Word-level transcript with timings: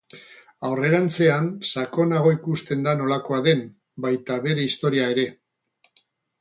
Aurrerantzean, 0.69 1.49
sakonago 1.73 2.33
ikusten 2.37 2.89
da 2.89 2.95
nolakoa 3.03 3.43
den, 3.51 3.63
baita 4.09 4.41
bere 4.49 4.67
historia 4.73 5.15
ere. 5.17 5.31